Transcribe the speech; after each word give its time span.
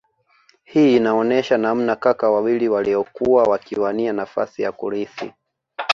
Hii 0.63 0.95
inaonesha 0.95 1.57
namna 1.57 1.95
kaka 1.95 2.29
wawili 2.31 2.69
waliokuwa 2.69 3.43
wakiwania 3.43 4.13
nafasi 4.13 4.61
ya 4.61 4.71
kurithi 4.71 5.33